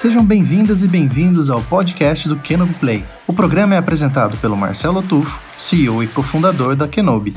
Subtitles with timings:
[0.00, 3.04] Sejam bem-vindas e bem-vindos ao podcast do Kenobi Play.
[3.26, 7.34] O programa é apresentado pelo Marcelo Tufo, CEO e cofundador da Kenobi.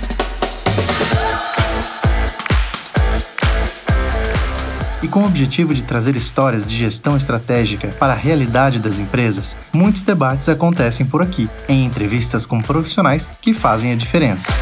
[5.02, 9.57] E com o objetivo de trazer histórias de gestão estratégica para a realidade das empresas,
[9.73, 14.54] muitos debates acontecem por aqui, em entrevistas com profissionais que fazem a diferença.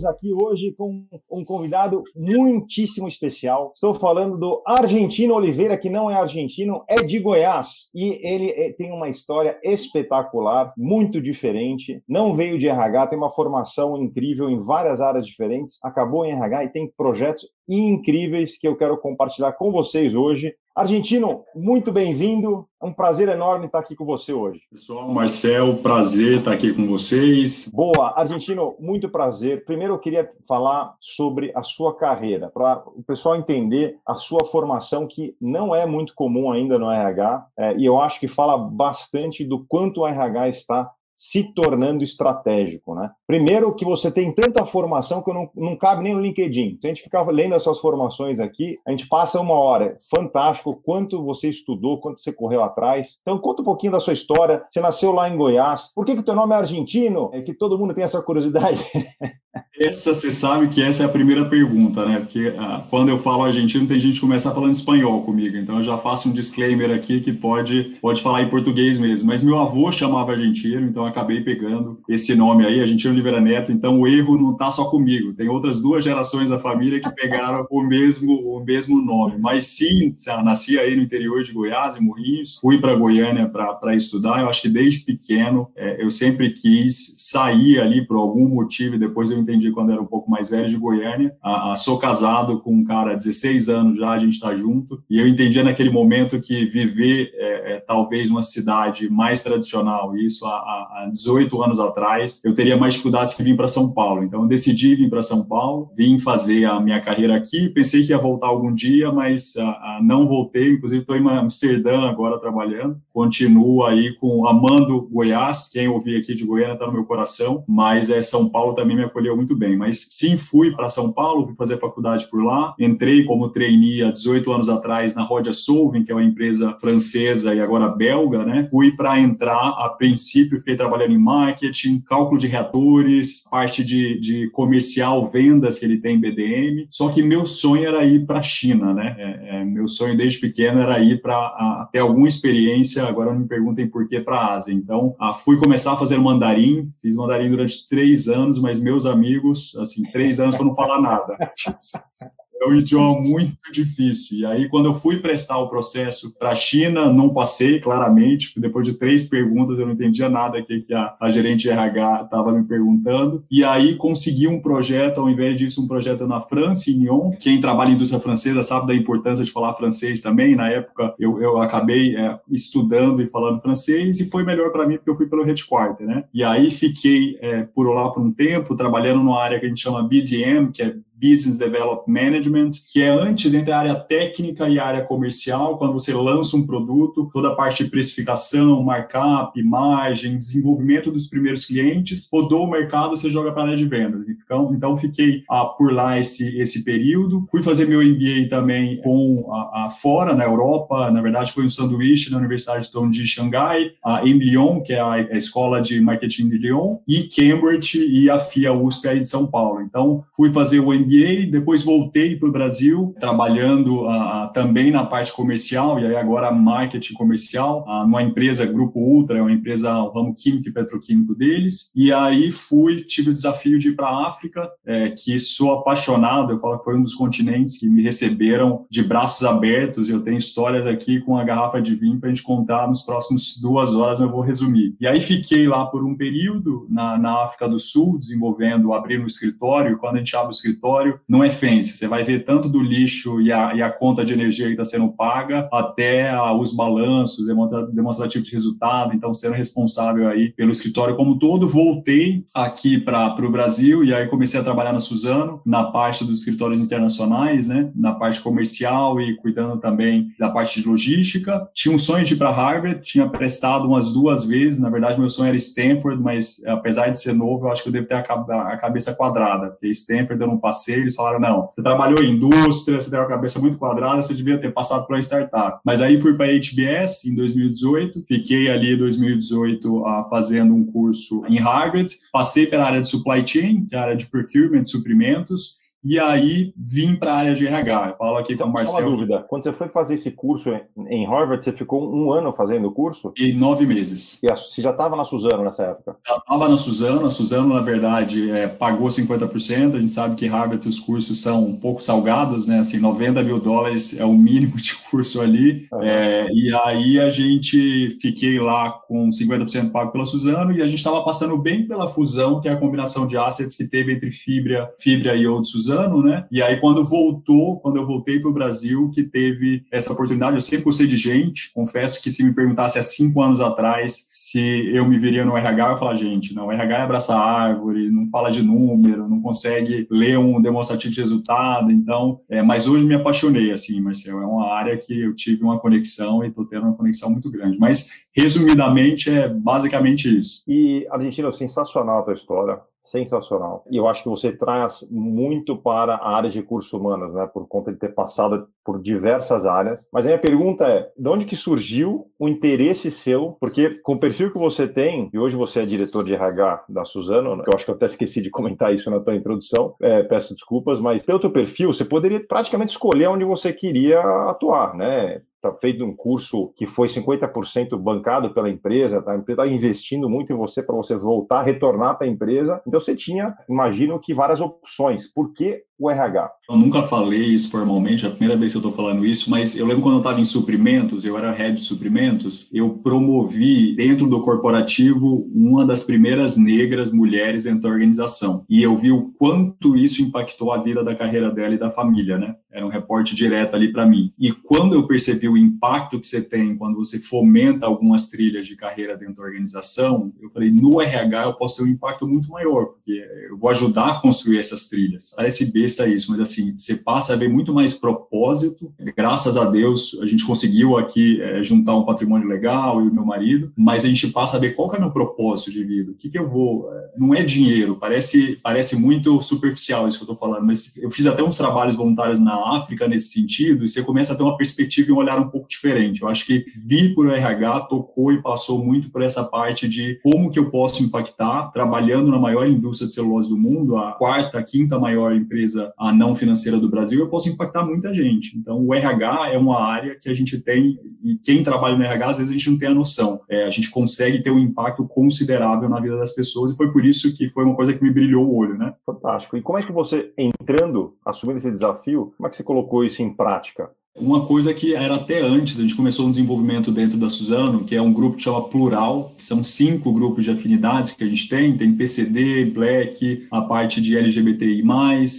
[0.00, 3.72] Estamos aqui hoje com um convidado muitíssimo especial.
[3.74, 7.90] Estou falando do Argentino Oliveira, que não é argentino, é de Goiás.
[7.94, 12.02] E ele eh, tem uma história espetacular, muito diferente.
[12.08, 15.78] Não veio de RH, tem uma formação incrível em várias áreas diferentes.
[15.84, 20.54] Acabou em RH e tem projetos incríveis que eu quero compartilhar com vocês hoje.
[20.80, 22.66] Argentino, muito bem-vindo.
[22.82, 24.62] É um prazer enorme estar aqui com você hoje.
[24.70, 27.68] Pessoal, Marcel, prazer estar aqui com vocês.
[27.68, 29.66] Boa, Argentino, muito prazer.
[29.66, 35.06] Primeiro eu queria falar sobre a sua carreira, para o pessoal entender a sua formação,
[35.06, 39.44] que não é muito comum ainda no RH, é, e eu acho que fala bastante
[39.44, 40.90] do quanto o RH está
[41.20, 43.10] se tornando estratégico, né?
[43.26, 46.78] Primeiro que você tem tanta formação que não, não cabe nem no LinkedIn.
[46.80, 49.98] Se a gente ficar lendo as suas formações aqui, a gente passa uma hora.
[50.10, 53.18] Fantástico, quanto você estudou, quanto você correu atrás.
[53.20, 54.64] Então conta um pouquinho da sua história.
[54.70, 55.92] Você nasceu lá em Goiás.
[55.94, 57.28] Por que que teu nome é argentino?
[57.34, 58.82] É que todo mundo tem essa curiosidade.
[59.80, 62.20] Essa, você sabe que essa é a primeira pergunta, né?
[62.20, 65.56] Porque ah, quando eu falo argentino, tem gente que começa falando espanhol comigo.
[65.56, 69.26] Então eu já faço um disclaimer aqui que pode, pode falar em português mesmo.
[69.26, 73.72] Mas meu avô chamava argentino, então acabei pegando esse nome aí, Argentino Oliveira Neto.
[73.72, 75.32] Então o erro não está só comigo.
[75.32, 79.38] Tem outras duas gerações da família que pegaram o mesmo, o mesmo nome.
[79.38, 80.14] Mas sim,
[80.44, 82.58] nasci aí no interior de Goiás, em Morrinhos.
[82.60, 84.42] Fui para Goiânia para estudar.
[84.42, 88.96] Eu acho que desde pequeno é, eu sempre quis sair ali por algum motivo.
[88.96, 91.34] E depois eu entendi quando era um pouco mais velho, de Goiânia.
[91.42, 95.02] A, a, sou casado com um cara há 16 anos já, a gente está junto.
[95.08, 100.46] E eu entendia naquele momento que viver é, é, talvez uma cidade mais tradicional, isso
[100.46, 104.22] há, há 18 anos atrás, eu teria mais dificuldades que vir para São Paulo.
[104.22, 107.68] Então eu decidi vir para São Paulo, vim fazer a minha carreira aqui.
[107.70, 109.54] Pensei que ia voltar algum dia, mas
[110.02, 110.72] não voltei.
[110.72, 113.00] Inclusive estou em Amsterdã agora trabalhando.
[113.12, 115.68] Continuo aí com amando Goiás.
[115.68, 119.04] Quem ouvir aqui de Goiânia está no meu coração, mas é São Paulo também me
[119.04, 123.24] acolheu muito bem, mas sim fui para São Paulo, fui fazer faculdade por lá, entrei
[123.24, 127.60] como trainee há 18 anos atrás na Rodia Solving, que é uma empresa francesa e
[127.60, 128.66] agora belga, né?
[128.70, 134.50] Fui para entrar, a princípio fiquei trabalhando em marketing, cálculo de reatores, parte de, de
[134.50, 138.42] comercial, vendas que ele tem em BDM, só que meu sonho era ir para a
[138.42, 139.16] China, né?
[139.18, 143.48] É, é, meu sonho desde pequeno era ir para ter alguma experiência, agora não me
[143.48, 144.72] perguntem por que para a Ásia.
[144.72, 149.19] Então, a, fui começar a fazer mandarim, fiz mandarim durante três anos, mas meus amigos
[149.20, 151.36] amigos, assim, três anos para não falar nada.
[152.60, 154.38] é um idioma muito difícil.
[154.38, 158.86] E aí, quando eu fui prestar o processo para a China, não passei, claramente, depois
[158.86, 162.64] de três perguntas eu não entendia nada que, que a, a gerente RH estava me
[162.64, 163.44] perguntando.
[163.50, 167.30] E aí, consegui um projeto, ao invés disso, um projeto na França, em Lyon.
[167.40, 170.54] Quem trabalha em indústria francesa sabe da importância de falar francês também.
[170.54, 174.96] Na época, eu, eu acabei é, estudando e falando francês, e foi melhor para mim
[174.96, 176.24] porque eu fui pelo headquarter, né?
[176.34, 179.80] E aí, fiquei é, por lá por um tempo, trabalhando numa área que a gente
[179.80, 184.78] chama BDM, que é Business Development Management, que é antes entre a área técnica e
[184.78, 190.36] a área comercial, quando você lança um produto, toda a parte de precificação, markup, margem,
[190.36, 194.26] desenvolvimento dos primeiros clientes, rodou o mercado, você joga para a área de vendas.
[194.28, 197.46] Então, então fiquei ah, por lá esse, esse período.
[197.50, 201.70] Fui fazer meu MBA também com a, a fora, na Europa, na verdade foi um
[201.70, 206.48] sanduíche na Universidade de Xangai, a em Lyon, que é a, a, escola de marketing
[206.48, 209.80] de Lyon, e Cambridge e a FIA USP aí de São Paulo.
[209.80, 211.09] Então, fui fazer o MBA
[211.50, 217.14] Depois voltei para o Brasil, trabalhando uh, também na parte comercial, e aí agora marketing
[217.14, 221.90] comercial, uh, numa empresa Grupo Ultra, é uma empresa, o ramo químico e petroquímico deles.
[221.94, 226.52] E aí fui, tive o desafio de ir para a África, é, que sou apaixonado,
[226.52, 230.38] eu falo que foi um dos continentes que me receberam de braços abertos, eu tenho
[230.38, 234.20] histórias aqui com a garrafa de vinho para a gente contar nos próximos duas horas,
[234.20, 234.94] eu vou resumir.
[235.00, 239.26] E aí fiquei lá por um período na, na África do Sul, desenvolvendo, abrindo um
[239.26, 241.96] escritório, quando a gente abre o escritório, escritório não é fence.
[241.96, 244.84] Você vai ver tanto do lixo e a, e a conta de energia que está
[244.84, 247.46] sendo paga, até os balanços,
[247.92, 249.14] demonstrativo de resultado.
[249.14, 254.26] Então, sendo responsável aí pelo escritório como todo, voltei aqui para o Brasil e aí
[254.26, 257.90] comecei a trabalhar na Suzano, na parte dos escritórios internacionais, né?
[257.94, 261.68] Na parte comercial e cuidando também da parte de logística.
[261.74, 264.78] Tinha um sonho de ir para Harvard, tinha prestado umas duas vezes.
[264.78, 267.92] Na verdade, meu sonho era Stanford, mas apesar de ser novo, eu acho que eu
[267.92, 271.70] devo ter a, a cabeça quadrada, porque Stanford eu não passei passei, eles falaram: não,
[271.72, 275.14] você trabalhou em indústria, você tem uma cabeça muito quadrada, você devia ter passado por
[275.14, 275.80] uma startup.
[275.84, 280.84] Mas aí fui para a HBS em 2018, fiquei ali em 2018 uh, fazendo um
[280.84, 284.84] curso em Harvard, passei pela área de supply chain, que é a área de procurement,
[284.84, 288.08] suprimentos, e aí vim para a área de RH.
[288.10, 288.98] Eu falo aqui só, com o Marcelo.
[288.98, 289.44] Só uma dúvida.
[289.48, 290.74] Quando você foi fazer esse curso
[291.08, 293.32] em Harvard, você ficou um ano fazendo o curso?
[293.36, 294.42] E nove meses.
[294.42, 296.16] E você já estava na Suzano nessa época?
[296.26, 297.26] Já estava na Suzano.
[297.26, 299.94] A Suzano, na verdade, é, pagou 50%.
[299.94, 302.78] A gente sabe que Harvard os cursos são um pouco salgados, né?
[302.78, 305.86] Assim, 90 mil dólares é o mínimo de curso ali.
[305.92, 306.02] Uhum.
[306.02, 310.98] É, e aí a gente fiquei lá com 50% pago pela Suzano e a gente
[310.98, 314.90] estava passando bem pela fusão, que é a combinação de assets que teve entre Fibra,
[314.98, 316.46] Fibra e outros Suzano anos, né?
[316.50, 320.60] E aí, quando voltou, quando eu voltei para o Brasil, que teve essa oportunidade, eu
[320.60, 321.72] sempre gostei de gente.
[321.72, 325.86] Confesso que se me perguntasse há cinco anos atrás se eu me viria no RH,
[325.86, 330.06] eu ia falar, gente, não, RH é abraçar árvore, não fala de número, não consegue
[330.10, 331.90] ler um demonstrativo de resultado.
[331.90, 334.42] Então, é, mas hoje me apaixonei, assim, Marcelo.
[334.42, 337.78] É uma área que eu tive uma conexão e estou tendo uma conexão muito grande.
[337.78, 340.62] Mas, resumidamente, é basicamente isso.
[340.66, 343.84] E, Argentina, sensacional a tua história sensacional.
[343.90, 347.66] E eu acho que você traz muito para a área de recursos humanos, né, por
[347.66, 350.08] conta de ter passado por diversas áreas.
[350.12, 353.56] Mas a minha pergunta é, de onde que surgiu o interesse seu?
[353.60, 357.04] Porque com o perfil que você tem, e hoje você é diretor de RH da
[357.04, 360.22] Suzano, né, eu acho que eu até esqueci de comentar isso na tua introdução, é,
[360.22, 365.42] peço desculpas, mas pelo teu perfil, você poderia praticamente escolher onde você queria atuar, né?
[365.60, 369.32] está feito um curso que foi 50% bancado pela empresa, tá?
[369.32, 372.82] a empresa está investindo muito em você para você voltar, retornar para a empresa.
[372.86, 375.30] Então você tinha, imagino que várias opções.
[375.32, 376.50] Por que o RH?
[376.68, 379.76] Eu nunca falei isso formalmente, é a primeira vez que eu estou falando isso, mas
[379.76, 384.26] eu lembro quando eu estava em suprimentos, eu era head de suprimentos, eu promovi dentro
[384.26, 388.64] do corporativo uma das primeiras negras mulheres dentro da organização.
[388.68, 392.38] E eu vi o quanto isso impactou a vida da carreira dela e da família,
[392.38, 392.54] né?
[392.72, 394.32] Era um reporte direto ali para mim.
[394.38, 398.76] E quando eu percebi o impacto que você tem quando você fomenta algumas trilhas de
[398.76, 402.86] carreira dentro da organização, eu falei, no RH eu posso ter um impacto muito maior,
[402.86, 405.32] porque eu vou ajudar a construir essas trilhas.
[405.36, 408.92] Parece besta isso, mas assim, você passa a ver muito mais propósito.
[409.16, 413.24] Graças a Deus, a gente conseguiu aqui é, juntar um patrimônio legal e o meu
[413.24, 416.12] marido, mas a gente passa a ver qual que é o meu propósito de vida,
[416.12, 416.92] o que que eu vou...
[416.92, 421.10] É, não é dinheiro, parece, parece muito superficial isso que eu estou falando, mas eu
[421.10, 424.56] fiz até uns trabalhos voluntários na África nesse sentido, e você começa a ter uma
[424.56, 426.22] perspectiva e um olhar um pouco diferente.
[426.22, 430.50] Eu acho que vir por RH tocou e passou muito por essa parte de como
[430.50, 434.98] que eu posso impactar, trabalhando na maior indústria de celulose do mundo, a quarta, quinta
[434.98, 438.56] maior empresa a não financeira do Brasil, eu posso impactar muita gente.
[438.56, 442.30] Então, o RH é uma área que a gente tem, e quem trabalha no RH,
[442.30, 443.40] às vezes a gente não tem a noção.
[443.48, 447.04] É, a gente consegue ter um impacto considerável na vida das pessoas, e foi por
[447.04, 448.94] isso que foi uma coisa que me brilhou o olho, né?
[449.04, 449.56] Fantástico.
[449.56, 453.22] E como é que você, entrando, assumindo esse desafio, como é que você colocou isso
[453.22, 453.90] em prática?
[454.18, 457.94] Uma coisa que era até antes, a gente começou um desenvolvimento dentro da Suzano, que
[457.94, 461.48] é um grupo que chama Plural, que são cinco grupos de afinidades que a gente
[461.48, 464.82] tem, tem PCD, Black, a parte de LGBTI+,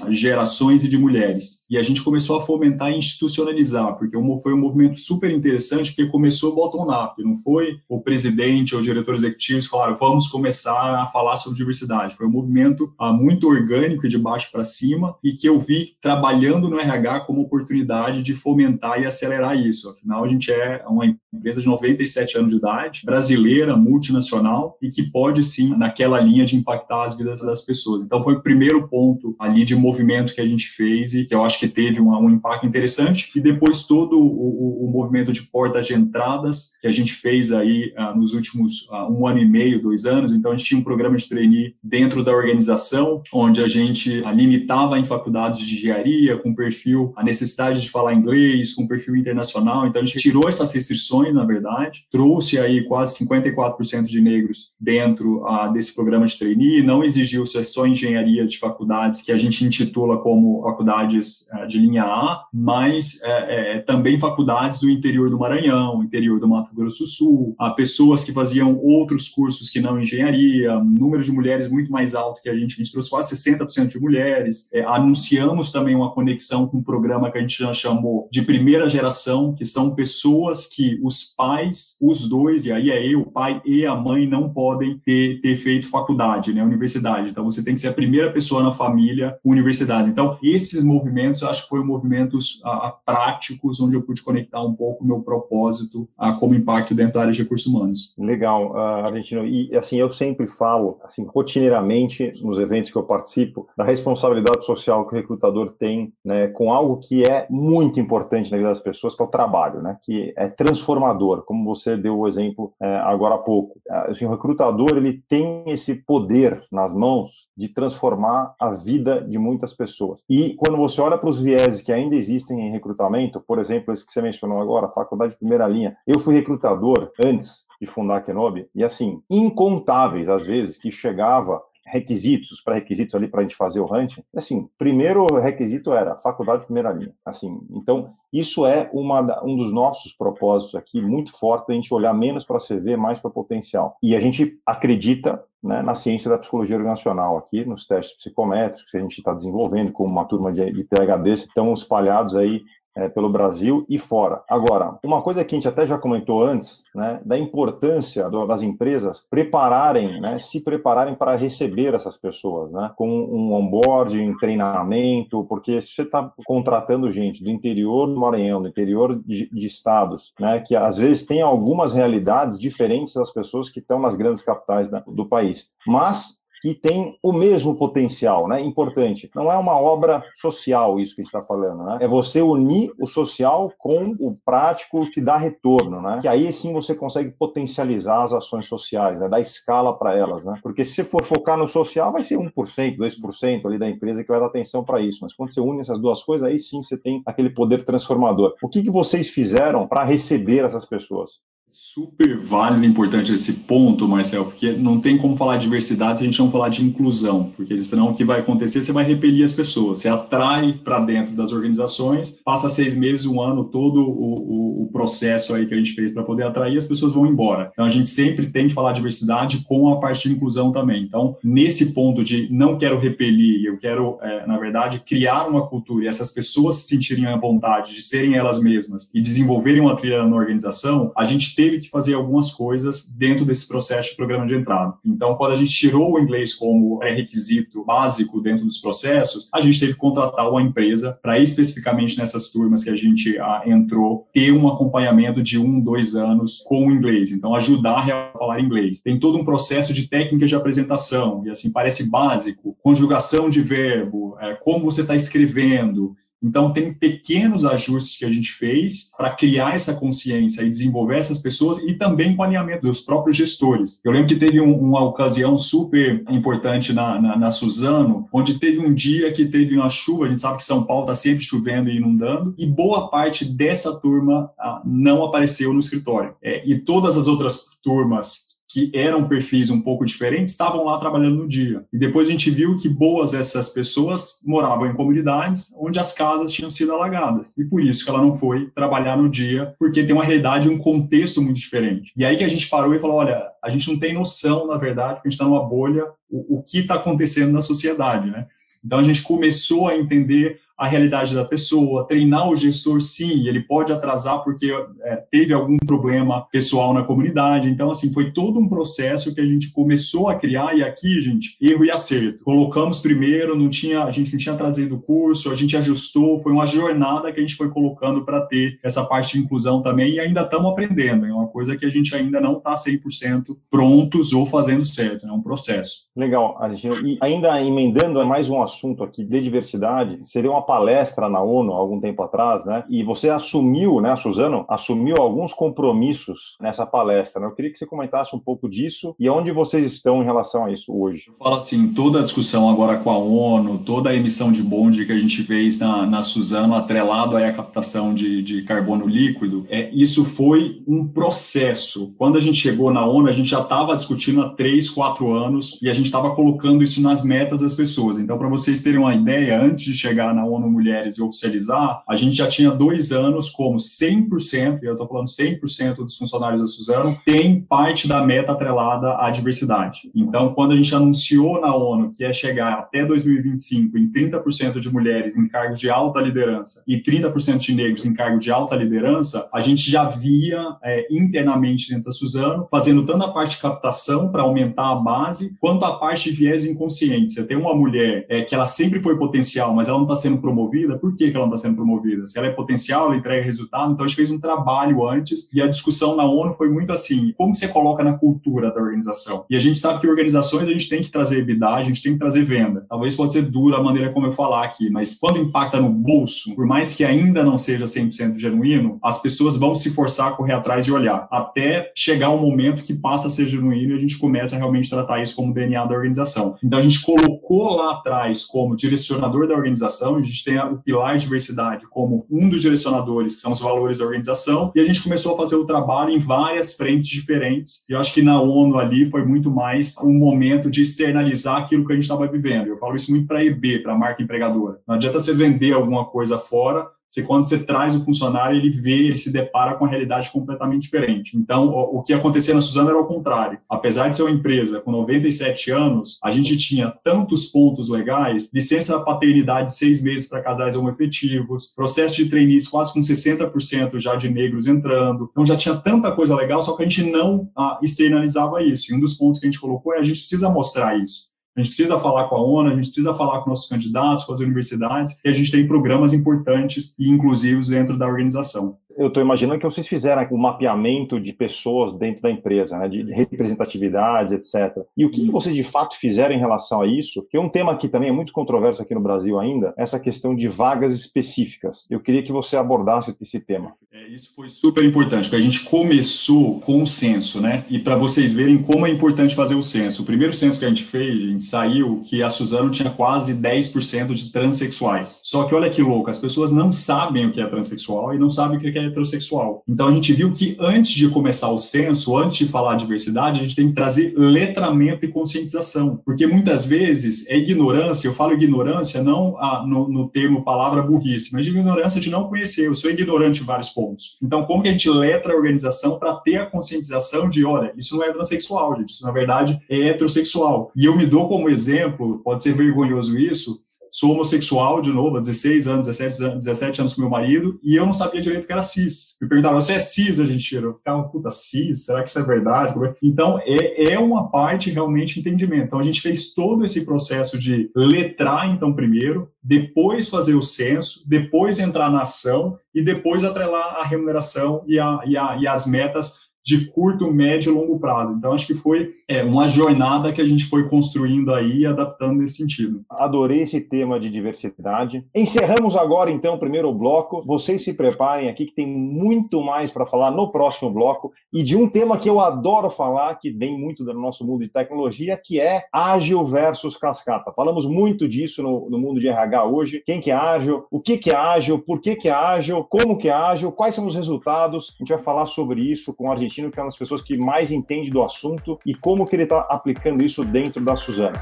[0.09, 1.60] gerações e de mulheres.
[1.71, 6.11] E a gente começou a fomentar e institucionalizar, porque foi um movimento super interessante, porque
[6.11, 11.07] começou bottom-up, não foi o presidente ou o diretor executivo que falaram, vamos começar a
[11.07, 12.13] falar sobre diversidade.
[12.17, 16.69] Foi um movimento ah, muito orgânico, de baixo para cima, e que eu vi trabalhando
[16.69, 19.89] no RH como oportunidade de fomentar e acelerar isso.
[19.91, 25.03] Afinal, a gente é uma empresa de 97 anos de idade, brasileira, multinacional e que
[25.03, 28.01] pode sim, naquela linha, de impactar as vidas das pessoas.
[28.01, 31.41] Então, foi o primeiro ponto ali de movimento que a gente fez e que eu
[31.41, 33.29] acho que teve um, um impacto interessante.
[33.35, 37.51] E depois todo o, o, o, movimento de portas de entradas que a gente fez
[37.51, 40.33] aí uh, nos últimos uh, um ano e meio, dois anos.
[40.33, 44.31] Então, a gente tinha um programa de trainee dentro da organização, onde a gente uh,
[44.31, 49.85] limitava em faculdades de engenharia, com perfil, a necessidade de falar inglês, com perfil internacional.
[49.85, 55.45] Então, a gente tirou essas restrições, na verdade, trouxe aí quase 54% de negros dentro
[55.45, 60.17] ah, desse programa de trainee, não exigiu só engenharia de faculdades, que a gente intitula
[60.17, 66.03] como faculdades ah, de linha A, mas é, é, também faculdades do interior do Maranhão,
[66.03, 70.75] interior do Mato Grosso do Sul, a pessoas que faziam outros cursos que não engenharia,
[70.75, 73.99] número de mulheres muito mais alto que a gente, a gente trouxe quase 60% de
[73.99, 74.69] mulheres.
[74.73, 78.87] É, anunciamos também uma conexão com um programa que a gente já chamou de primeira
[78.87, 83.61] geração, que são pessoas que os pais, os dois, e aí é eu, o pai
[83.65, 87.29] e a mãe, não podem ter, ter feito faculdade, né, universidade.
[87.29, 90.09] Então, você tem que ser a primeira pessoa na família universidade.
[90.09, 94.61] Então, esses movimentos movimentos, acho que foram movimentos a, a, práticos, onde eu pude conectar
[94.61, 98.13] um pouco o meu propósito a, como impacto dentro da área de recursos humanos.
[98.17, 99.45] Legal, uh, Argentino.
[99.45, 105.07] E assim, eu sempre falo, assim, rotineiramente nos eventos que eu participo, da responsabilidade social
[105.07, 109.15] que o recrutador tem, né, com algo que é muito importante na vida das pessoas,
[109.15, 113.35] que é o trabalho, né, que é transformador, como você deu o exemplo é, agora
[113.35, 113.79] há pouco.
[113.89, 119.73] Assim, o recrutador ele tem esse poder nas mãos de transformar a vida de muitas
[119.73, 120.23] pessoas.
[120.29, 124.05] E quando você olha para os vieses que ainda existem em recrutamento, por exemplo, esse
[124.05, 128.21] que você mencionou agora, faculdade de primeira linha, eu fui recrutador antes de fundar a
[128.21, 131.61] Kenobi, e assim, incontáveis às vezes que chegava
[131.91, 136.65] requisitos, pré-requisitos ali para a gente fazer o hunting, assim, primeiro requisito era faculdade de
[136.65, 141.75] primeira linha, assim, então isso é uma, um dos nossos propósitos aqui, muito forte, a
[141.75, 146.29] gente olhar menos para CV, mais para potencial, e a gente acredita né, na ciência
[146.29, 150.51] da psicologia organizacional aqui, nos testes psicométricos que a gente está desenvolvendo com uma turma
[150.51, 152.61] de, de PHDs estão espalhados aí
[152.95, 154.43] é, pelo Brasil e fora.
[154.49, 158.61] Agora, uma coisa que a gente até já comentou antes, né, da importância do, das
[158.61, 165.79] empresas prepararem, né, se prepararem para receber essas pessoas, né, com um onboarding, treinamento, porque
[165.79, 170.61] se você está contratando gente do interior do Maranhão, do interior de, de, estados, né,
[170.65, 174.99] que às vezes tem algumas realidades diferentes das pessoas que estão nas grandes capitais da,
[174.99, 178.61] do país, mas que tem o mesmo potencial, né?
[178.61, 179.29] Importante.
[179.35, 181.97] Não é uma obra social isso que a gente está falando, né?
[182.01, 186.19] É você unir o social com o prático que dá retorno, né?
[186.21, 189.27] Que aí sim você consegue potencializar as ações sociais, né?
[189.27, 190.59] Dar escala para elas, né?
[190.61, 192.51] Porque se for focar no social, vai ser 1%,
[192.97, 195.19] 2% ali da empresa que vai dar atenção para isso.
[195.23, 198.53] Mas quando você une essas duas coisas, aí sim você tem aquele poder transformador.
[198.61, 201.41] O que, que vocês fizeram para receber essas pessoas?
[201.71, 206.25] Super válido e importante esse ponto, Marcel, porque não tem como falar de diversidade se
[206.25, 209.45] a gente não falar de inclusão, porque senão o que vai acontecer, você vai repelir
[209.45, 214.81] as pessoas, você atrai para dentro das organizações, passa seis meses, um ano, todo o,
[214.81, 217.69] o, o processo aí que a gente fez para poder atrair, as pessoas vão embora.
[217.71, 221.03] Então a gente sempre tem que falar de diversidade com a parte de inclusão também.
[221.03, 226.03] Então, nesse ponto de não quero repelir, eu quero, é, na verdade, criar uma cultura
[226.03, 230.25] e essas pessoas se sentirem à vontade de serem elas mesmas e desenvolverem uma trilha
[230.25, 234.55] na organização, a gente teve que fazer algumas coisas dentro desse processo de programa de
[234.55, 234.95] entrada.
[235.05, 239.79] Então, quando a gente tirou o inglês como pré-requisito básico dentro dos processos, a gente
[239.79, 244.51] teve que contratar uma empresa para especificamente nessas turmas que a gente ah, entrou ter
[244.51, 247.31] um acompanhamento de um, dois anos com o inglês.
[247.31, 248.99] Então, ajudar a falar inglês.
[248.99, 254.35] Tem todo um processo de técnica de apresentação e assim parece básico, conjugação de verbo,
[254.39, 259.75] é, como você está escrevendo, então, tem pequenos ajustes que a gente fez para criar
[259.75, 264.01] essa consciência e desenvolver essas pessoas e também com alinhamento dos próprios gestores.
[264.03, 268.79] Eu lembro que teve um, uma ocasião super importante na, na, na, Suzano, onde teve
[268.79, 271.89] um dia que teve uma chuva, a gente sabe que São Paulo está sempre chovendo
[271.89, 276.33] e inundando, e boa parte dessa turma ah, não apareceu no escritório.
[276.41, 281.37] É, e todas as outras turmas que eram perfis um pouco diferentes estavam lá trabalhando
[281.37, 281.85] no dia.
[281.91, 286.51] E depois a gente viu que boas essas pessoas moravam em comunidades onde as casas
[286.51, 287.57] tinham sido alagadas.
[287.57, 290.77] E por isso que ela não foi trabalhar no dia, porque tem uma realidade, um
[290.77, 292.13] contexto muito diferente.
[292.15, 294.77] E aí que a gente parou e falou: olha, a gente não tem noção, na
[294.77, 298.47] verdade, porque a gente está numa bolha, o, o que está acontecendo na sociedade, né?
[298.83, 303.59] Então a gente começou a entender a realidade da pessoa, treinar o gestor, sim, ele
[303.59, 304.73] pode atrasar porque
[305.03, 307.69] é, teve algum problema pessoal na comunidade.
[307.69, 311.55] Então, assim, foi todo um processo que a gente começou a criar e aqui, gente,
[311.61, 312.43] erro e acerto.
[312.43, 316.51] Colocamos primeiro, não tinha, a gente não tinha trazido o curso, a gente ajustou, foi
[316.51, 320.19] uma jornada que a gente foi colocando para ter essa parte de inclusão também e
[320.19, 321.27] ainda estamos aprendendo.
[321.27, 325.31] É uma coisa que a gente ainda não está 100% prontos ou fazendo certo, é
[325.31, 326.07] um processo.
[326.15, 326.99] Legal, Argentina.
[327.07, 331.99] E ainda emendando mais um assunto aqui de diversidade, seria uma palestra na ONU algum
[331.99, 332.85] tempo atrás, né?
[332.89, 337.41] E você assumiu, né, Suzano, assumiu alguns compromissos nessa palestra.
[337.41, 337.47] Né?
[337.47, 340.71] Eu queria que você comentasse um pouco disso e onde vocês estão em relação a
[340.71, 341.25] isso hoje.
[341.27, 345.05] Eu falo assim, toda a discussão agora com a ONU, toda a emissão de bonde
[345.05, 349.65] que a gente fez na, na Suzano, atrelado aí à captação de, de carbono líquido,
[349.67, 352.13] é, isso foi um processo.
[352.17, 355.77] Quando a gente chegou na ONU, a gente já estava discutindo há três, quatro anos
[355.81, 358.17] e a gente estava colocando isso nas metas das pessoas.
[358.17, 362.15] Então, para vocês terem uma ideia, antes de chegar na ONU Mulheres e oficializar, a
[362.15, 366.67] gente já tinha dois anos como 100%, e eu estou falando 100% dos funcionários da
[366.67, 370.11] Suzano, tem parte da meta atrelada à diversidade.
[370.15, 374.91] Então, quando a gente anunciou na ONU que ia chegar até 2025 em 30% de
[374.91, 379.49] mulheres em cargos de alta liderança e 30% de negros em cargo de alta liderança,
[379.53, 384.29] a gente já via é, internamente dentro da Suzano, fazendo tanto a parte de captação
[384.31, 387.33] para aumentar a base, quanto a parte de viés inconsciente.
[387.33, 390.40] Você tem uma mulher é, que ela sempre foi potencial, mas ela não está sendo
[390.41, 392.25] promovida, por que, que ela está sendo promovida?
[392.25, 393.93] Se ela é potencial, ela entrega resultado.
[393.93, 397.33] Então, a gente fez um trabalho antes e a discussão na ONU foi muito assim:
[397.37, 399.45] como você coloca na cultura da organização?
[399.49, 402.13] E a gente sabe que organizações a gente tem que trazer EBITDA, a gente tem
[402.13, 402.85] que trazer venda.
[402.89, 406.55] Talvez pode ser dura a maneira como eu falar aqui, mas quando impacta no bolso,
[406.55, 410.53] por mais que ainda não seja 100% genuíno, as pessoas vão se forçar a correr
[410.53, 414.17] atrás e olhar, até chegar um momento que passa a ser genuíno e a gente
[414.17, 416.55] começa a realmente tratar isso como DNA da organização.
[416.63, 421.87] Então, a gente colocou lá atrás como direcionador da organização, gente tem o pilar diversidade
[421.89, 425.37] como um dos direcionadores, que são os valores da organização, e a gente começou a
[425.37, 427.85] fazer o trabalho em várias frentes diferentes.
[427.89, 431.85] E eu acho que na ONU ali foi muito mais um momento de externalizar aquilo
[431.85, 432.67] que a gente estava vivendo.
[432.67, 434.79] Eu falo isso muito para a EB, para a marca empregadora.
[434.87, 439.07] Não adianta você vender alguma coisa fora você, quando você traz o funcionário, ele vê,
[439.07, 441.37] ele se depara com a realidade completamente diferente.
[441.37, 443.59] Então, o, o que acontecia na Suzano era o contrário.
[443.69, 448.97] Apesar de ser uma empresa com 97 anos, a gente tinha tantos pontos legais, licença
[449.01, 454.65] paternidade seis meses para casais homoefetivos, processo de trainees quase com 60% já de negros
[454.65, 455.27] entrando.
[455.31, 458.89] Então, já tinha tanta coisa legal, só que a gente não ah, externalizava isso.
[458.89, 461.30] E um dos pontos que a gente colocou é a gente precisa mostrar isso.
[461.55, 464.33] A gente precisa falar com a ONU, a gente precisa falar com nossos candidatos, com
[464.33, 468.77] as universidades, e a gente tem programas importantes e inclusivos dentro da organização.
[468.97, 473.03] Eu estou imaginando que vocês fizeram um mapeamento de pessoas dentro da empresa, né, de
[473.11, 474.83] representatividades, etc.
[474.95, 477.25] E o que vocês de fato fizeram em relação a isso?
[477.29, 480.35] Que é um tema que também é muito controverso aqui no Brasil ainda, essa questão
[480.35, 481.87] de vagas específicas.
[481.89, 483.73] Eu queria que você abordasse esse tema.
[483.91, 487.65] É, isso foi super importante, porque a gente começou com o censo, né?
[487.69, 490.03] E para vocês verem como é importante fazer o censo.
[490.03, 493.33] O primeiro censo que a gente fez, a gente saiu que a Suzano tinha quase
[493.33, 495.19] 10% de transexuais.
[495.23, 498.29] Só que olha que louco, as pessoas não sabem o que é transexual e não
[498.29, 499.63] sabem o que é heterossexual.
[499.67, 503.43] Então a gente viu que antes de começar o censo, antes de falar diversidade, a
[503.43, 509.03] gente tem que trazer letramento e conscientização, porque muitas vezes é ignorância, eu falo ignorância
[509.03, 513.41] não a, no, no, termo palavra burrice, mas ignorância de não conhecer, eu sou ignorante
[513.41, 514.17] em vários pontos.
[514.21, 517.95] Então como que a gente letra a organização para ter a conscientização de, olha, isso
[517.95, 520.71] não é transexual, gente, isso na verdade é heterossexual.
[520.75, 525.19] E eu me dou como exemplo, pode ser vergonhoso isso, sou homossexual, de novo, há
[525.19, 528.51] 16 anos, 17 anos, 17 anos com meu marido, e eu não sabia direito que
[528.51, 529.17] era cis.
[529.21, 531.85] Me perguntavam, você é cis, a gente Eu ficava, puta, cis?
[531.85, 532.73] Será que isso é verdade?
[532.85, 532.95] É?
[533.03, 535.65] Então, é, é uma parte realmente entendimento.
[535.65, 541.03] Então, a gente fez todo esse processo de letrar, então, primeiro, depois fazer o censo,
[541.05, 545.65] depois entrar na ação e depois atrelar a remuneração e, a, e, a, e as
[545.65, 548.13] metas de curto, médio e longo prazo.
[548.13, 552.17] Então, acho que foi é, uma jornada que a gente foi construindo aí e adaptando
[552.17, 552.83] nesse sentido.
[552.89, 555.05] Adorei esse tema de diversidade.
[555.13, 557.23] Encerramos agora, então, o primeiro bloco.
[557.25, 561.55] Vocês se preparem aqui, que tem muito mais para falar no próximo bloco e de
[561.55, 565.39] um tema que eu adoro falar, que vem muito do nosso mundo de tecnologia, que
[565.39, 567.31] é ágil versus cascata.
[567.33, 569.83] Falamos muito disso no, no mundo de RH hoje.
[569.85, 572.97] Quem que é ágil, o que, que é ágil, por que, que é ágil, como
[572.97, 574.73] que é ágil, quais são os resultados.
[574.75, 577.17] A gente vai falar sobre isso com a gente que é uma das pessoas que
[577.17, 581.13] mais entende do assunto e como que ele está aplicando isso dentro da Suzana.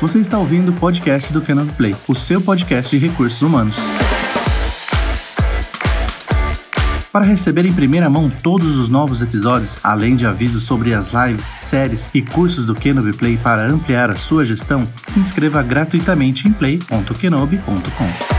[0.00, 3.74] Você está ouvindo o podcast do Canon Play, o seu podcast de recursos humanos.
[7.10, 11.56] Para receber em primeira mão todos os novos episódios, além de avisos sobre as lives,
[11.58, 16.52] séries e cursos do Kenobi Play para ampliar a sua gestão, se inscreva gratuitamente em
[16.52, 18.37] play.kenobi.com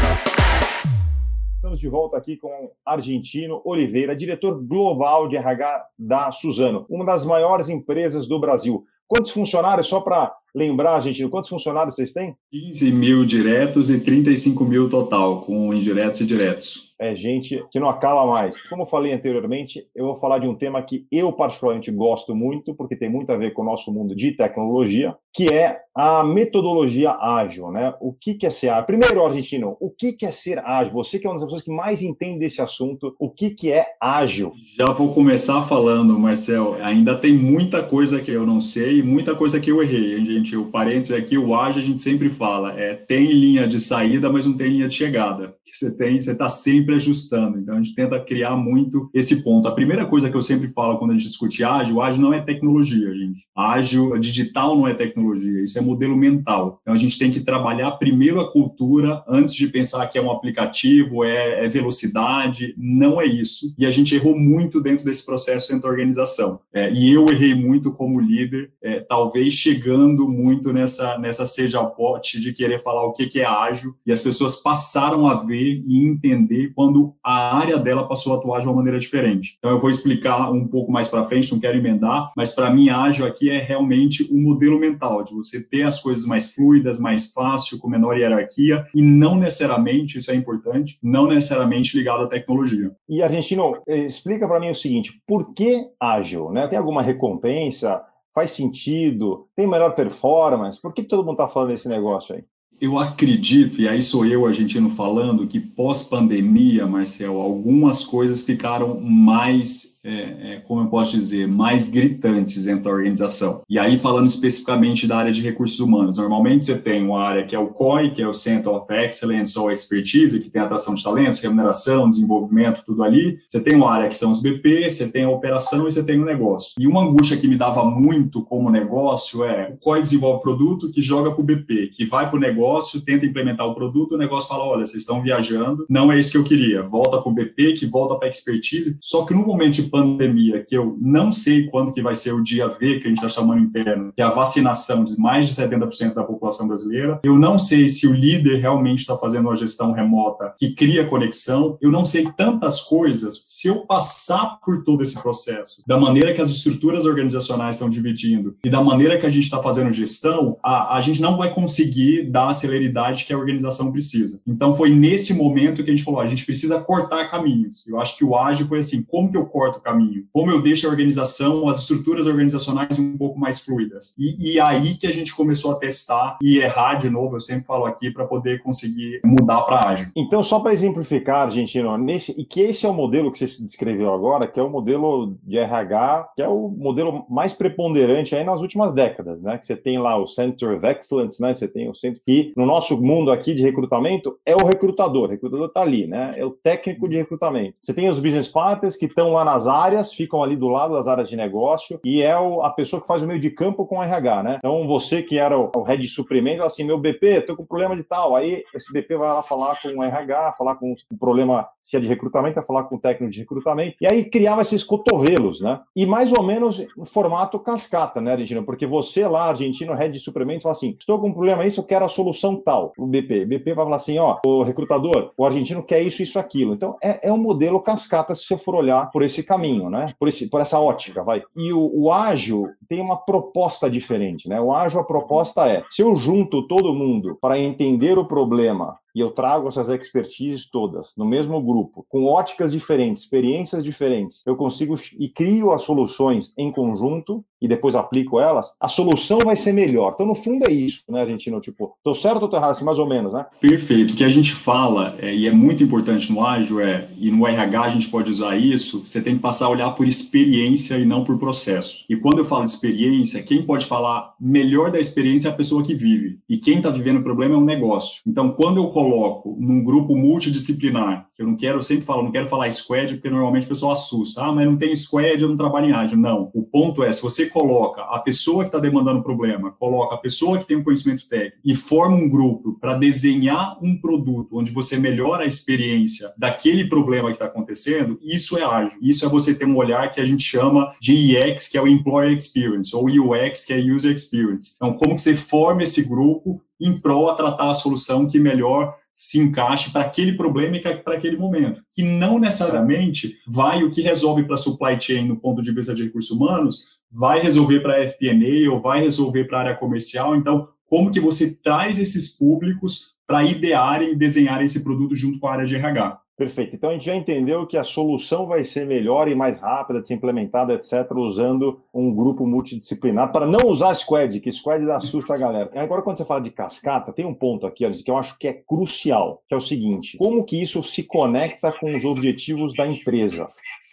[1.70, 7.24] estamos de volta aqui com Argentino Oliveira, diretor global de RH da Suzano, uma das
[7.24, 8.84] maiores empresas do Brasil.
[9.08, 12.36] Quantos funcionários, só para lembrar, Argentino, quantos funcionários vocês têm?
[12.52, 17.90] 15 mil diretos e 35 mil total, com indiretos e diretos é gente que não
[17.90, 18.62] acaba mais.
[18.64, 22.76] Como eu falei anteriormente, eu vou falar de um tema que eu particularmente gosto muito,
[22.76, 27.12] porque tem muito a ver com o nosso mundo de tecnologia, que é a metodologia
[27.12, 27.94] ágil, né?
[28.00, 28.86] O que é ser ágil?
[28.86, 30.94] Primeiro, argentino, o que é ser ágil?
[30.94, 34.54] Você que é uma das pessoas que mais entende desse assunto, o que é ágil?
[34.78, 39.36] Já vou começar falando, Marcel, ainda tem muita coisa que eu não sei e muita
[39.36, 40.56] coisa que eu errei, gente?
[40.56, 44.46] O parênteses aqui, o ágil a gente sempre fala, é tem linha de saída, mas
[44.46, 45.56] não tem linha de chegada.
[45.66, 47.60] Que você tem, você está sempre ajustando.
[47.60, 49.68] Então, a gente tenta criar muito esse ponto.
[49.68, 52.42] A primeira coisa que eu sempre falo quando a gente discute ágil, ágil não é
[52.42, 53.46] tecnologia, gente.
[53.56, 55.19] Ágil, digital não é tecnologia,
[55.64, 56.80] isso é modelo mental.
[56.82, 60.32] Então, a gente tem que trabalhar primeiro a cultura antes de pensar que é um
[60.32, 62.74] aplicativo, é, é velocidade.
[62.78, 63.74] Não é isso.
[63.78, 66.60] E a gente errou muito dentro desse processo dentro da organização.
[66.74, 72.40] É, e eu errei muito como líder, é, talvez chegando muito nessa, nessa seja pote
[72.40, 76.06] de querer falar o que, que é ágil, e as pessoas passaram a ver e
[76.06, 79.56] entender quando a área dela passou a atuar de uma maneira diferente.
[79.58, 82.90] Então, eu vou explicar um pouco mais para frente, não quero emendar, mas para mim,
[82.90, 87.00] ágil aqui é realmente o um modelo mental, de você ter as coisas mais fluidas,
[87.00, 92.28] mais fácil, com menor hierarquia, e não necessariamente, isso é importante, não necessariamente ligado à
[92.28, 92.92] tecnologia.
[93.08, 96.52] E, Argentino, explica para mim o seguinte, por que ágil?
[96.52, 96.68] Né?
[96.68, 98.02] Tem alguma recompensa?
[98.34, 99.48] Faz sentido?
[99.56, 100.82] Tem melhor performance?
[100.82, 102.44] Por que todo mundo está falando desse negócio aí?
[102.82, 109.99] Eu acredito, e aí sou eu, argentino, falando, que pós-pandemia, Marcel, algumas coisas ficaram mais
[110.04, 113.62] é, é, como eu posso dizer, mais gritantes dentro da organização.
[113.70, 117.56] E aí, falando especificamente da área de recursos humanos, normalmente você tem uma área que
[117.56, 121.04] é o COI, que é o Center of Excellence ou Expertise, que tem atração de
[121.04, 123.40] talentos, remuneração, desenvolvimento, tudo ali.
[123.46, 126.20] Você tem uma área que são os BP, você tem a operação e você tem
[126.20, 126.74] o negócio.
[126.80, 131.02] E uma angústia que me dava muito como negócio é o COI desenvolve produto que
[131.02, 134.48] joga para o BP, que vai para o negócio, tenta implementar o produto, o negócio
[134.48, 136.84] fala, olha, vocês estão viajando, não é isso que eu queria.
[136.84, 138.98] Volta para o BP, que volta para a Expertise.
[139.02, 142.44] Só que no momento de pandemia, que eu não sei quando que vai ser o
[142.44, 145.54] dia V, que a gente está chamando interno, que é a vacinação de mais de
[145.54, 147.20] 70% da população brasileira.
[147.24, 151.78] Eu não sei se o líder realmente está fazendo uma gestão remota que cria conexão.
[151.82, 153.42] Eu não sei tantas coisas.
[153.46, 158.56] Se eu passar por todo esse processo, da maneira que as estruturas organizacionais estão dividindo
[158.64, 162.30] e da maneira que a gente está fazendo gestão, a, a gente não vai conseguir
[162.30, 164.42] dar a celeridade que a organização precisa.
[164.48, 167.88] Então, foi nesse momento que a gente falou: a gente precisa cortar caminhos.
[167.88, 170.26] Eu acho que o ágil foi assim: como que eu corto caminho?
[170.32, 174.14] Como eu deixo a organização, as estruturas organizacionais um pouco mais fluidas?
[174.18, 177.66] E, e aí que a gente começou a testar e errar de novo, eu sempre
[177.66, 180.08] falo aqui, para poder conseguir mudar para ágil.
[180.16, 184.14] Então, só para exemplificar, Argentino, nesse, e que esse é o modelo que você descreveu
[184.14, 188.62] agora, que é o modelo de RH, que é o modelo mais preponderante aí nas
[188.62, 189.58] últimas décadas, né?
[189.58, 191.54] Que você tem lá o Center of Excellence, né?
[191.54, 195.32] Você tem o centro que no nosso mundo aqui de recrutamento é o recrutador, o
[195.32, 196.34] recrutador está ali, né?
[196.38, 197.76] É o técnico de recrutamento.
[197.80, 201.08] Você tem os business partners que estão lá nas áreas, ficam ali do lado das
[201.08, 204.00] áreas de negócio e é o, a pessoa que faz o meio de campo com
[204.00, 204.56] o RH, né?
[204.58, 207.96] Então, você que era o, o head de suprimento, assim, meu BP, tô com problema
[207.96, 208.36] de tal.
[208.36, 212.00] Aí, esse BP vai lá falar com o RH, falar com o problema, se é
[212.00, 213.96] de recrutamento, vai falar com o técnico de recrutamento.
[214.02, 215.80] E aí, criava esses cotovelos, né?
[215.96, 218.64] E mais ou menos no formato cascata, né, Argentina?
[218.64, 221.86] Porque você lá, argentino, head de suprimento, fala assim, estou com um problema isso, eu
[221.86, 222.94] quero a solução tal.
[222.98, 223.46] O BP.
[223.46, 226.74] BP vai falar assim, ó, o recrutador, o argentino quer isso, isso, aquilo.
[226.74, 229.59] Então, é, é um modelo cascata se você for olhar por esse caminho,
[229.90, 230.14] né?
[230.20, 231.44] Por, esse, por essa ótica, vai.
[231.56, 234.60] E o, o ágil tem uma proposta diferente, né?
[234.60, 239.20] O ágil, a proposta é: se eu junto todo mundo para entender o problema e
[239.20, 244.96] eu trago essas expertises todas no mesmo grupo, com óticas diferentes, experiências diferentes, eu consigo
[245.18, 250.14] e crio as soluções em conjunto e depois aplico elas, a solução vai ser melhor.
[250.14, 251.60] Então, no fundo, é isso, né, Argentino?
[251.60, 253.46] Tipo, tô certo ou tô errado, assim, mais ou menos, né?
[253.60, 254.14] Perfeito.
[254.14, 257.46] O que a gente fala, é, e é muito importante no ágil, é, e no
[257.46, 261.06] RH a gente pode usar isso, você tem que passar a olhar por experiência e
[261.06, 262.06] não por processo.
[262.10, 265.84] E quando eu falo de experiência, quem pode falar melhor da experiência é a pessoa
[265.84, 266.40] que vive.
[266.48, 268.22] E quem está vivendo o problema é o negócio.
[268.26, 272.32] Então, quando eu coloco num grupo multidisciplinar, que eu não quero, eu sempre falo, não
[272.32, 274.44] quero falar squad, porque normalmente o pessoal assusta.
[274.44, 276.18] Ah, mas não tem squad, eu não trabalho em ágil.
[276.18, 276.52] Não.
[276.54, 280.18] O ponto é, se você coloca a pessoa que está demandando o problema, coloca a
[280.18, 284.58] pessoa que tem o um conhecimento técnico e forma um grupo para desenhar um produto
[284.58, 288.98] onde você melhora a experiência daquele problema que está acontecendo, isso é ágil.
[289.02, 291.88] Isso é você ter um olhar que a gente chama de EX, que é o
[291.88, 294.74] Employer Experience, ou UX, que é User Experience.
[294.76, 298.96] Então, como que você forma esse grupo em prol a tratar a solução que melhor
[299.14, 304.02] se encaixe para aquele problema e para aquele momento, que não necessariamente vai o que
[304.02, 307.98] resolve para a supply chain no ponto de vista de recursos humanos, vai resolver para
[307.98, 310.38] a FP&A ou vai resolver para a área comercial.
[310.38, 315.48] Então, como que você traz esses públicos para idearem e desenharem esse produto junto com
[315.48, 316.18] a área de RH?
[316.40, 316.74] Perfeito.
[316.74, 320.08] Então a gente já entendeu que a solução vai ser melhor e mais rápida de
[320.08, 325.38] ser implementada, etc., usando um grupo multidisciplinar para não usar squad, que squad assusta a
[325.38, 325.70] galera.
[325.76, 328.48] Agora, quando você fala de cascata, tem um ponto aqui, Alice, que eu acho que
[328.48, 332.88] é crucial, que é o seguinte: como que isso se conecta com os objetivos da
[332.88, 333.50] empresa?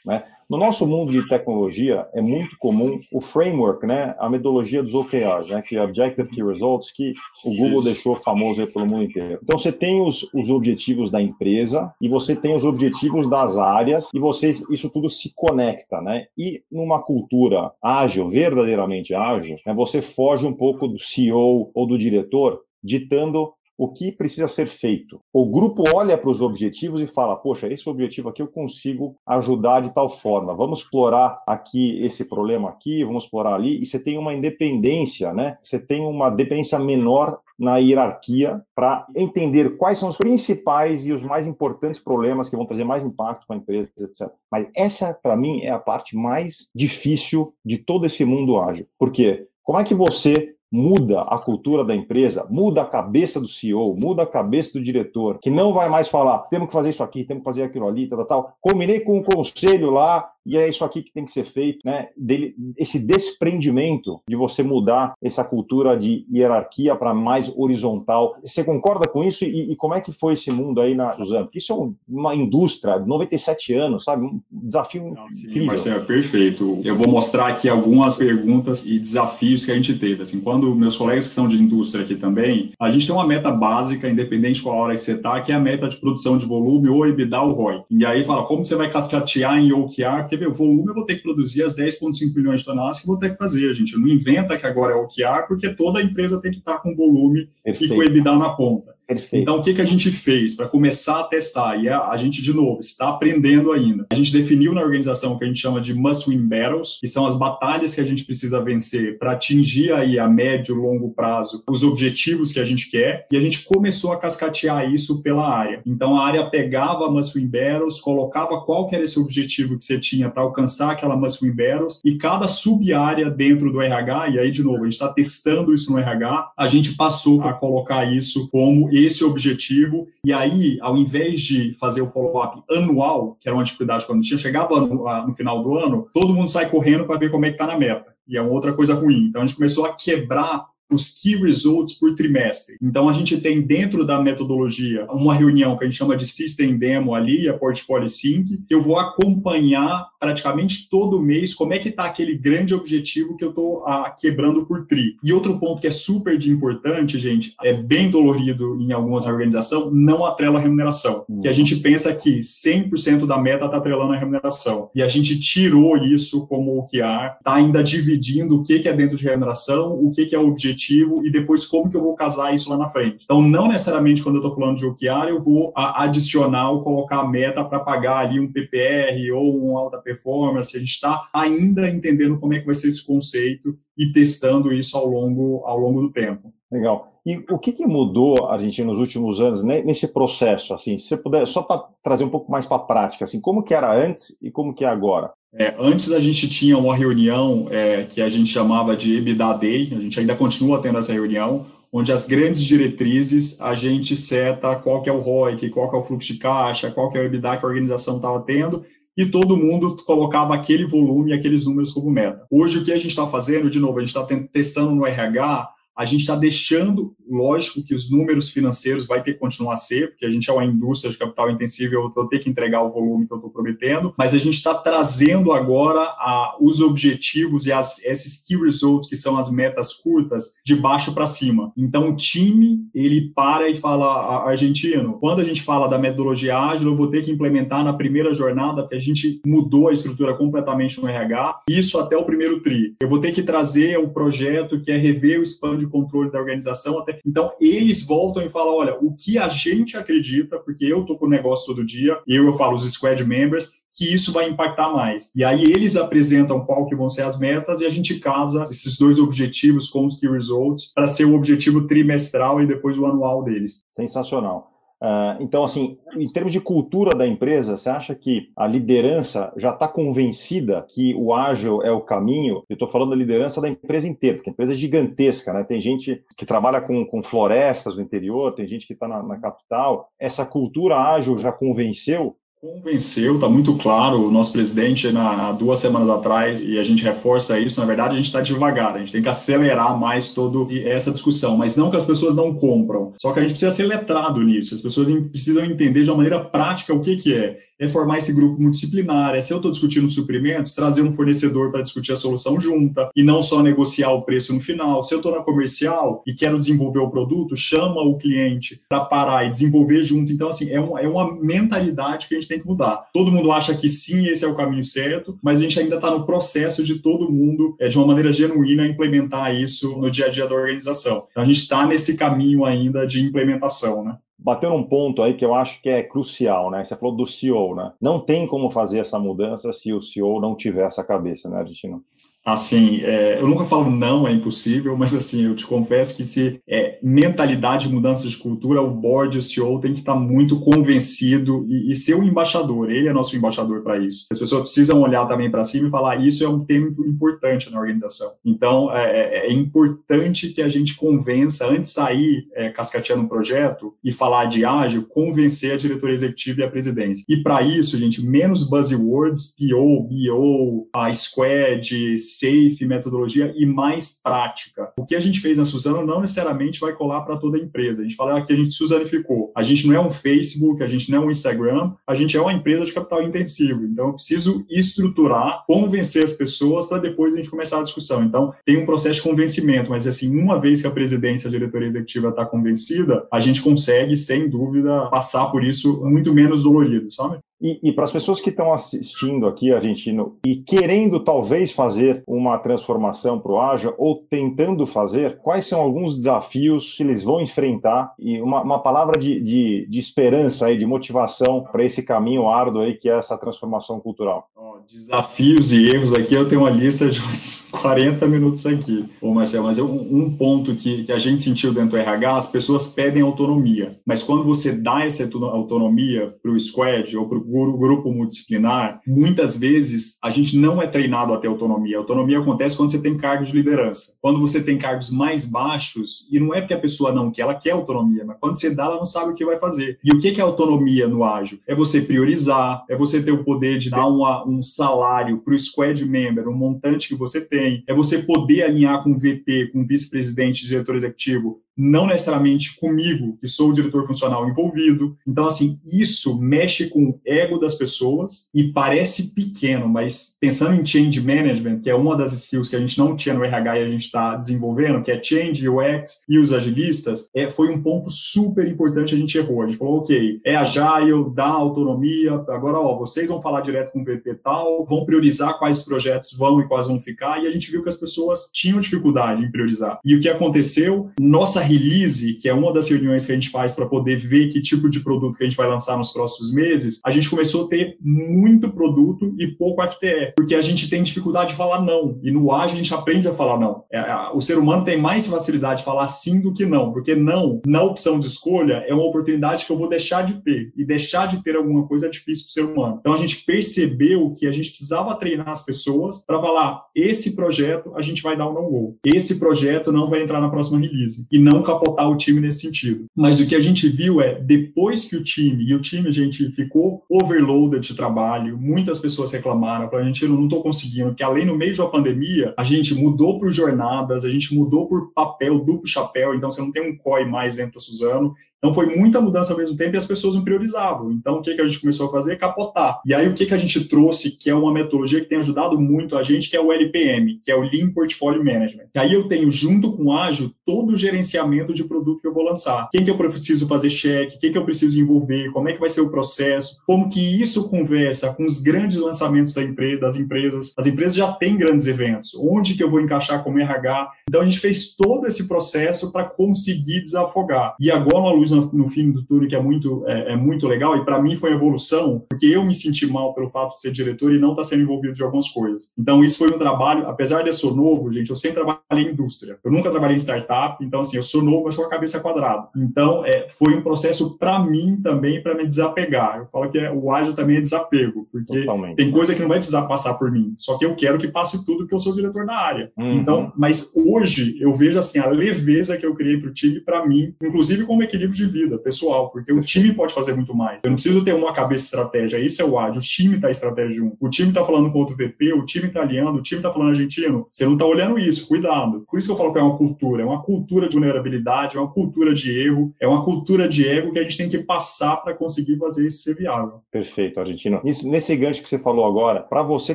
[0.07, 0.23] Né?
[0.49, 5.49] No nosso mundo de tecnologia, é muito comum o framework, né, a metodologia dos OKRs,
[5.49, 7.15] né, que é Objective Key Results, que
[7.45, 7.85] o Google Isso.
[7.85, 9.41] deixou famoso pelo mundo inteiro.
[9.43, 14.09] Então, você tem os, os objetivos da empresa e você tem os objetivos das áreas
[14.15, 16.27] e vocês, isso tudo se conecta, né?
[16.39, 21.99] E numa cultura ágil, verdadeiramente ágil, né, você foge um pouco do CEO ou do
[21.99, 25.21] diretor ditando o que precisa ser feito.
[25.33, 29.81] O grupo olha para os objetivos e fala: poxa, esse objetivo aqui eu consigo ajudar
[29.81, 30.55] de tal forma.
[30.55, 33.81] Vamos explorar aqui esse problema aqui, vamos explorar ali.
[33.81, 35.59] E você tem uma independência, né?
[35.63, 41.23] Você tem uma dependência menor na hierarquia para entender quais são os principais e os
[41.23, 44.31] mais importantes problemas que vão trazer mais impacto para a empresa, etc.
[44.51, 48.87] Mas essa, para mim, é a parte mais difícil de todo esse mundo ágil.
[48.99, 49.49] Por quê?
[49.63, 54.23] Como é que você muda a cultura da empresa, muda a cabeça do CEO, muda
[54.23, 57.43] a cabeça do diretor, que não vai mais falar, temos que fazer isso aqui, temos
[57.43, 58.57] que fazer aquilo ali, tal, tal.
[58.61, 62.09] Combinei com o conselho lá e é isso aqui que tem que ser feito, né?
[62.17, 68.37] Dele, esse desprendimento de você mudar essa cultura de hierarquia para mais horizontal.
[68.45, 69.45] Você concorda com isso?
[69.45, 71.47] E, e, como é que foi esse mundo aí na Suzano?
[71.47, 74.25] Porque isso é uma indústria, 97 anos, sabe?
[74.25, 75.67] Um desafio Não, sim, incrível.
[75.67, 76.81] Marcelo, perfeito.
[76.85, 80.23] Eu vou mostrar aqui algumas perguntas e desafios que a gente teve.
[80.23, 83.51] Assim, quando meus colegas que são de indústria aqui também, a gente tem uma meta
[83.51, 86.89] básica, independente qual hora que você está, que é a meta de produção de volume
[86.89, 87.83] ou EBITDA ou ROI.
[87.91, 90.29] E aí fala, como você vai cascatear em OKR?
[90.37, 93.13] Porque meu volume eu vou ter que produzir as 10,5 milhões de toneladas que eu
[93.13, 93.99] vou ter que fazer, gente.
[93.99, 96.95] Não inventa que agora é o que há, porque toda empresa tem que estar com
[96.95, 97.93] volume Perfeito.
[97.93, 98.95] e com EBITDA na ponta.
[99.07, 99.43] Perfeito.
[99.43, 101.77] Então, o que, que a gente fez para começar a testar?
[101.77, 104.07] E a, a, gente, de novo, está aprendendo ainda.
[104.11, 107.25] A gente definiu na organização o que a gente chama de must-win battles, que são
[107.25, 111.63] as batalhas que a gente precisa vencer para atingir aí a médio e longo prazo
[111.69, 113.27] os objetivos que a gente quer.
[113.31, 115.83] E a gente começou a cascatear isso pela área.
[115.87, 120.29] Então, a área pegava must-win battles, colocava qual que era esse objetivo que você tinha
[120.29, 124.81] para alcançar aquela must-win battles, e cada sub-área dentro do RH, e aí, de novo,
[124.81, 129.25] a gente está testando isso no RH, a gente passou a colocar isso como esse
[129.25, 130.07] objetivo.
[130.25, 134.39] E aí, ao invés de fazer o follow-up anual, que era uma dificuldade quando tinha,
[134.39, 137.55] chegava no, no final do ano, todo mundo sai correndo para ver como é que
[137.55, 138.15] está na meta.
[138.29, 139.27] E é uma outra coisa ruim.
[139.29, 142.77] Então, a gente começou a quebrar os key results por trimestre.
[142.81, 146.79] Então, a gente tem dentro da metodologia uma reunião que a gente chama de System
[146.79, 151.89] Demo ali, a Portfolio Sync, que eu vou acompanhar praticamente todo mês como é que
[151.89, 155.17] está aquele grande objetivo que eu estou ah, quebrando por tri.
[155.23, 159.93] E outro ponto que é super de importante, gente, é bem dolorido em algumas organizações,
[159.93, 161.25] não atrela a remuneração.
[161.29, 161.41] Uhum.
[161.41, 164.91] Que a gente pensa que 100% da meta está atrelando a remuneração.
[164.95, 168.89] E a gente tirou isso como o que há, está ainda dividindo o que, que
[168.89, 171.97] é dentro de remuneração, o que, que é o objetivo objetivo e depois como que
[171.97, 173.25] eu vou casar isso lá na frente.
[173.25, 177.29] Então, não necessariamente quando eu estou falando de OKR, eu vou adicionar ou colocar a
[177.29, 180.77] meta para pagar ali um PPR ou um alta performance.
[180.77, 184.97] A gente está ainda entendendo como é que vai ser esse conceito e testando isso
[184.97, 186.53] ao longo, ao longo do tempo.
[186.71, 187.16] Legal.
[187.27, 190.73] E o que, que mudou, Argentina, nos últimos anos, né, nesse processo?
[190.73, 193.65] Assim, se você puder, só para trazer um pouco mais para a prática, assim, como
[193.65, 195.33] que era antes e como que é agora?
[195.53, 199.93] É, antes a gente tinha uma reunião é, que a gente chamava de EBITDA Day,
[199.97, 205.03] a gente ainda continua tendo essa reunião, onde as grandes diretrizes a gente seta qual
[205.03, 207.25] que é o ROIC, qual que é o fluxo de caixa, qual que é o
[207.25, 208.85] EBITDA que a organização estava tendo,
[209.17, 212.47] e todo mundo colocava aquele volume, aqueles números como meta.
[212.49, 215.75] Hoje o que a gente está fazendo, de novo, a gente está testando no RH
[215.97, 220.11] a gente está deixando, lógico que os números financeiros vai ter que continuar a ser,
[220.11, 222.91] porque a gente é uma indústria de capital intensivo eu vou ter que entregar o
[222.91, 227.73] volume que eu estou prometendo, mas a gente está trazendo agora a, os objetivos e
[227.73, 231.73] as, esses key results, que são as metas curtas, de baixo para cima.
[231.77, 236.89] Então, o time, ele para e fala, argentino, quando a gente fala da metodologia ágil,
[236.89, 241.01] eu vou ter que implementar na primeira jornada, porque a gente mudou a estrutura completamente
[241.01, 242.95] no RH, isso até o primeiro TRI.
[243.01, 246.39] Eu vou ter que trazer o projeto que é rever o expand de controle da
[246.39, 246.99] organização.
[246.99, 247.21] Até...
[247.25, 251.27] Então, eles voltam e falam: olha, o que a gente acredita, porque eu estou com
[251.27, 255.33] o negócio todo dia, eu, eu falo os squad members, que isso vai impactar mais.
[255.35, 258.99] E aí eles apresentam qual que vão ser as metas e a gente casa esses
[258.99, 263.43] dois objetivos com os key results para ser o objetivo trimestral e depois o anual
[263.43, 263.85] deles.
[263.89, 264.76] Sensacional.
[265.03, 269.71] Uh, então, assim, em termos de cultura da empresa, você acha que a liderança já
[269.71, 272.63] está convencida que o ágil é o caminho?
[272.69, 275.65] Eu estou falando da liderança da empresa inteira, porque a empresa é gigantesca, né?
[275.65, 279.39] Tem gente que trabalha com, com florestas no interior, tem gente que está na, na
[279.39, 280.09] capital.
[280.19, 284.27] Essa cultura ágil já convenceu Convenceu, está muito claro.
[284.27, 288.15] O nosso presidente, na, há duas semanas atrás, e a gente reforça isso, na verdade,
[288.15, 291.91] a gente está devagar, a gente tem que acelerar mais toda essa discussão, mas não
[291.91, 295.09] que as pessoas não compram, só que a gente precisa ser letrado nisso, as pessoas
[295.31, 297.59] precisam entender de uma maneira prática o que, que é.
[297.79, 301.83] É formar esse grupo multidisciplinar, é se eu estou discutindo suprimentos, trazer um fornecedor para
[301.83, 305.03] discutir a solução junta e não só negociar o preço no final.
[305.03, 309.47] Se eu estou na comercial e quero desenvolver o produto, chama o cliente para parar
[309.47, 310.33] e desenvolver junto.
[310.33, 313.07] Então, assim, é, um, é uma mentalidade que a gente tem que mudar.
[313.13, 316.11] Todo mundo acha que sim, esse é o caminho certo, mas a gente ainda está
[316.11, 320.29] no processo de todo mundo, é, de uma maneira genuína, implementar isso no dia a
[320.29, 321.27] dia da organização.
[321.31, 324.17] Então, a gente está nesse caminho ainda de implementação, né?
[324.47, 326.85] Bateu num ponto aí que eu acho que é crucial, né?
[326.85, 327.93] Você falou do CEO, né?
[328.01, 332.01] Não tem como fazer essa mudança se o CEO não tiver essa cabeça, né, Argentino?
[332.47, 336.61] Assim, é, eu nunca falo não, é impossível, mas assim, eu te confesso que se
[336.69, 341.91] é mentalidade, mudança de cultura, o board, o CEO tem que estar muito convencido e,
[341.91, 344.27] e ser o embaixador, ele é nosso embaixador para isso.
[344.31, 347.81] As pessoas precisam olhar também para cima e falar, isso é um tema importante na
[347.81, 348.31] organização.
[348.45, 353.29] Então, é, é, é importante que a gente convença, antes de sair é, cascateando um
[353.29, 357.25] projeto e falar de ágil, convencer a diretoria executiva e a presidência.
[357.29, 364.93] E para isso, gente, menos buzzwords, PO, BO, a squad, safe, metodologia e mais prática.
[364.99, 368.01] O que a gente fez na Suzano não necessariamente vai colar para toda a empresa.
[368.01, 369.53] A gente fala que a gente suzanificou.
[369.57, 372.41] A gente não é um Facebook, a gente não é um Instagram, a gente é
[372.41, 373.85] uma empresa de capital intensivo.
[373.85, 378.23] Então, eu preciso estruturar, convencer as pessoas para depois a gente começar a discussão.
[378.23, 381.89] Então, tem um processo de convencimento, mas assim, uma vez que a presidência, a diretoria
[381.89, 387.39] executiva está convencida, a gente consegue, sem dúvida, passar por isso muito menos dolorido, sabe?
[387.61, 392.59] E, e para as pessoas que estão assistindo aqui, argentino, e querendo talvez fazer uma
[392.59, 398.13] transformação para o Aja, ou tentando fazer, quais são alguns desafios que eles vão enfrentar?
[398.19, 402.83] E uma, uma palavra de, de, de esperança, aí, de motivação para esse caminho árduo
[402.83, 404.49] aí, que é essa transformação cultural.
[404.93, 409.65] Desafios e erros aqui, eu tenho uma lista de uns 40 minutos aqui, ô Marcelo,
[409.65, 413.23] mas eu, um ponto que, que a gente sentiu dentro do RH, as pessoas pedem
[413.23, 417.46] autonomia, mas quando você dá essa autonomia para o squad ou para o
[417.77, 421.97] grupo multidisciplinar, muitas vezes a gente não é treinado a ter autonomia.
[421.97, 424.17] A autonomia acontece quando você tem cargos de liderança.
[424.21, 427.55] Quando você tem cargos mais baixos, e não é porque a pessoa não quer, ela
[427.55, 429.99] quer autonomia, mas quando você dá, ela não sabe o que vai fazer.
[430.05, 431.59] E o que é autonomia no ágil?
[431.67, 435.59] É você priorizar, é você ter o poder de dar uma, um salário para o
[435.59, 439.83] squad member, um montante que você tem, é você poder alinhar com o VP, com
[439.83, 445.17] o vice-presidente, diretor executivo, não necessariamente comigo, que sou o diretor funcional envolvido.
[445.27, 450.87] Então, assim, isso mexe com o ego das pessoas e parece pequeno, mas pensando em
[450.87, 453.85] change management, que é uma das skills que a gente não tinha no RH e
[453.85, 458.11] a gente está desenvolvendo, que é change, UX e os agilistas, é, foi um ponto
[458.11, 459.63] super importante a gente errou.
[459.63, 464.01] A gente falou, ok, é agile, dá autonomia, agora, ó, vocês vão falar direto com
[464.01, 467.71] o VP tal, vão priorizar quais projetos vão e quais vão ficar, e a gente
[467.71, 469.99] viu que as pessoas tinham dificuldade em priorizar.
[470.05, 471.11] E o que aconteceu?
[471.19, 474.61] Nossa release, que é uma das reuniões que a gente faz para poder ver que
[474.61, 477.69] tipo de produto que a gente vai lançar nos próximos meses, a gente começou a
[477.69, 482.19] ter muito produto e pouco FTE, porque a gente tem dificuldade de falar não.
[482.23, 483.85] E no ágil a gente aprende a falar não.
[483.93, 484.03] É,
[484.35, 487.83] o ser humano tem mais facilidade de falar sim do que não, porque não, na
[487.83, 490.73] opção de escolha, é uma oportunidade que eu vou deixar de ter.
[490.77, 492.97] E deixar de ter alguma coisa é difícil para o ser humano.
[493.01, 497.93] Então a gente percebeu que a gente precisava treinar as pessoas para falar: esse projeto
[497.95, 498.99] a gente vai dar um no-go.
[499.05, 501.27] Esse projeto não vai entrar na próxima release.
[501.31, 503.07] E não não capotar o time nesse sentido.
[503.15, 506.13] Mas o que a gente viu é, depois que o time, e o time, a
[506.13, 511.47] gente ficou overloaded de trabalho, muitas pessoas reclamaram, a gente não estou conseguindo, que além
[511.47, 515.87] no meio da pandemia, a gente mudou por jornadas, a gente mudou por papel, duplo
[515.87, 519.53] chapéu, então você não tem um COI mais dentro da Suzano, então foi muita mudança
[519.53, 521.13] ao mesmo tempo e as pessoas não priorizavam.
[521.13, 522.37] Então o que, que a gente começou a fazer?
[522.37, 523.01] Capotar.
[523.05, 525.79] E aí o que, que a gente trouxe, que é uma metodologia que tem ajudado
[525.81, 528.87] muito a gente, que é o LPM, que é o Lean Portfolio Management.
[528.93, 532.35] Que aí eu tenho, junto com o Ágil, todo o gerenciamento de produto que eu
[532.35, 532.89] vou lançar.
[532.91, 535.89] Quem que eu preciso fazer check, quem que eu preciso envolver, como é que vai
[535.89, 540.73] ser o processo, como que isso conversa com os grandes lançamentos da empresa, das empresas.
[540.77, 542.35] As empresas já têm grandes eventos.
[542.35, 544.11] Onde que eu vou encaixar como RH?
[544.29, 547.77] Então a gente fez todo esse processo para conseguir desafogar.
[547.79, 550.67] E agora, uma luz no, no fim do túnel que é muito, é, é muito
[550.67, 553.91] legal, e para mim foi evolução, porque eu me senti mal pelo fato de ser
[553.91, 555.93] diretor e não estar tá sendo envolvido de algumas coisas.
[555.99, 559.13] Então, isso foi um trabalho, apesar de eu ser novo, gente, eu sempre trabalhei em
[559.13, 559.59] indústria.
[559.65, 562.69] Eu nunca trabalhei em startup, então, assim, eu sou novo, mas com a cabeça quadrada.
[562.77, 566.39] Então, é, foi um processo para mim também, para me desapegar.
[566.39, 568.97] Eu falo que é, o ágil também é desapego, porque Totalmente.
[568.97, 571.65] tem coisa que não vai precisar passar por mim, só que eu quero que passe
[571.65, 572.91] tudo, porque eu sou diretor da área.
[572.97, 573.15] Uhum.
[573.15, 577.07] Então, mas hoje eu vejo, assim, a leveza que eu criei para o time, para
[577.07, 580.85] mim, inclusive como equilíbrio de vida pessoal, porque o time pode fazer muito mais.
[580.85, 583.01] Eu não preciso ter uma cabeça estratégia, isso é o ágil.
[583.01, 584.17] O time está estratégia um.
[584.21, 586.91] O time está falando com outro VP, o time está alinhando, o time está falando
[586.91, 587.47] argentino.
[587.51, 589.05] Você não está olhando isso, cuidado.
[589.09, 591.81] Por isso que eu falo que é uma cultura, é uma cultura de vulnerabilidade, é
[591.81, 595.17] uma cultura de erro, é uma cultura de ego que a gente tem que passar
[595.17, 596.81] para conseguir fazer isso ser viável.
[596.91, 597.81] Perfeito, argentino.
[597.85, 599.95] Nesse gancho que você falou agora, para você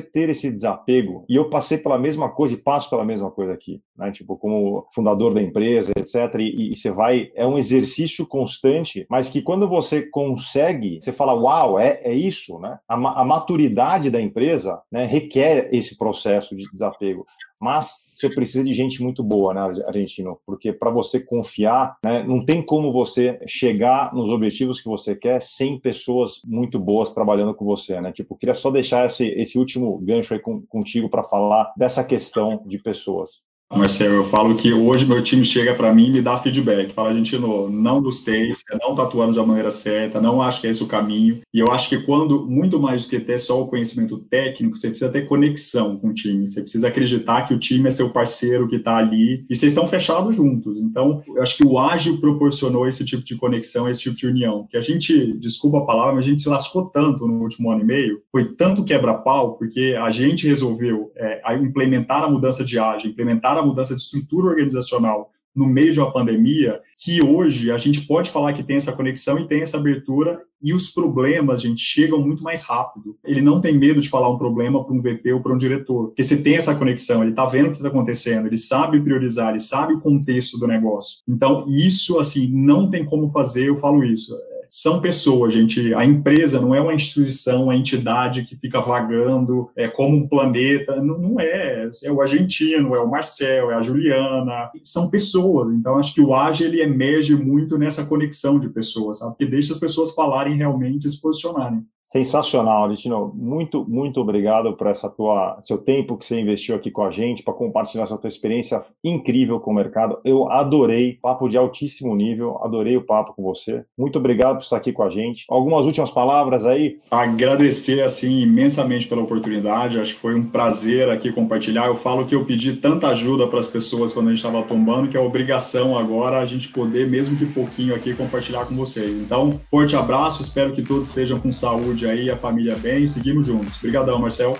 [0.00, 3.80] ter esse desapego, e eu passei pela mesma coisa e passo pela mesma coisa aqui,
[3.96, 4.10] né?
[4.10, 6.34] Tipo, como fundador da empresa, etc.
[6.38, 11.34] E, e você vai, é um exercício constante, mas que quando você consegue, você fala,
[11.34, 12.78] uau, é, é isso, né?
[12.88, 17.26] A, a maturidade da empresa né, requer esse processo de desapego
[17.62, 20.36] mas você precisa de gente muito boa, né, Argentino?
[20.44, 25.40] Porque para você confiar, né, não tem como você chegar nos objetivos que você quer
[25.40, 28.10] sem pessoas muito boas trabalhando com você, né?
[28.10, 32.64] Tipo, queria só deixar esse, esse último gancho aí com, contigo para falar dessa questão
[32.66, 33.44] de pessoas.
[33.74, 36.92] Marcelo, eu falo que hoje meu time chega para mim e me dá feedback.
[36.92, 40.70] Fala, gente, não, gostei, você não está atuando da maneira certa, não acho que é
[40.70, 41.40] esse o caminho.
[41.52, 44.88] E eu acho que quando, muito mais do que ter só o conhecimento técnico, você
[44.88, 46.46] precisa ter conexão com o time.
[46.46, 49.86] Você precisa acreditar que o time é seu parceiro que está ali e vocês estão
[49.86, 50.76] fechados juntos.
[50.78, 54.66] Então, eu acho que o ágil proporcionou esse tipo de conexão, esse tipo de união.
[54.70, 57.80] Que a gente, desculpa a palavra, mas a gente se lascou tanto no último ano
[57.80, 63.10] e meio, foi tanto quebra-pau, porque a gente resolveu é, implementar a mudança de ágil,
[63.10, 67.76] implementar a a mudança de estrutura organizacional no meio de uma pandemia, que hoje a
[67.76, 71.82] gente pode falar que tem essa conexão e tem essa abertura e os problemas, gente,
[71.82, 73.18] chegam muito mais rápido.
[73.24, 76.06] Ele não tem medo de falar um problema para um VP ou para um diretor,
[76.06, 79.50] porque você tem essa conexão, ele está vendo o que está acontecendo, ele sabe priorizar,
[79.50, 81.18] ele sabe o contexto do negócio.
[81.28, 84.34] Então, isso, assim, não tem como fazer, eu falo isso
[84.74, 85.92] são pessoas, gente.
[85.92, 90.96] A empresa não é uma instituição, uma entidade que fica vagando é, como um planeta.
[90.96, 91.90] Não, não é.
[92.02, 94.70] É o argentino, é o Marcel, é a Juliana.
[94.82, 95.74] São pessoas.
[95.74, 99.36] Então, acho que o AGE ele emerge muito nessa conexão de pessoas, sabe?
[99.36, 101.84] Que deixa as pessoas falarem realmente e se posicionarem.
[102.12, 103.32] Sensacional, Destino.
[103.34, 107.42] Muito, muito obrigado por essa tua, seu tempo que você investiu aqui com a gente,
[107.42, 110.18] para compartilhar essa tua experiência incrível com o mercado.
[110.22, 113.82] Eu adorei, papo de altíssimo nível, adorei o papo com você.
[113.96, 115.46] Muito obrigado por estar aqui com a gente.
[115.48, 116.98] Algumas últimas palavras aí?
[117.10, 119.98] Agradecer, assim, imensamente pela oportunidade.
[119.98, 121.86] Acho que foi um prazer aqui compartilhar.
[121.86, 125.08] Eu falo que eu pedi tanta ajuda para as pessoas quando a gente estava tombando,
[125.08, 129.10] que é obrigação agora a gente poder, mesmo que pouquinho aqui, compartilhar com vocês.
[129.12, 133.06] Então, forte abraço, espero que todos estejam com saúde saúde aí, a família bem.
[133.06, 133.76] Seguimos juntos.
[133.78, 134.58] Obrigadão, Marcel.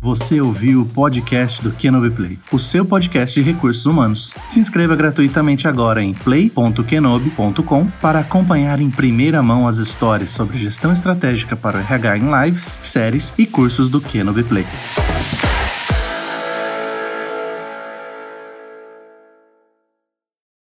[0.00, 4.34] Você ouviu o podcast do Kenobi Play, o seu podcast de recursos humanos.
[4.46, 10.92] Se inscreva gratuitamente agora em play.kenobi.com para acompanhar em primeira mão as histórias sobre gestão
[10.92, 14.66] estratégica para o RH em lives, séries e cursos do Kenobi Play.